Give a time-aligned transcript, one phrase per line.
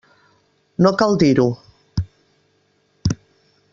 [0.85, 1.47] No cal dir-ho.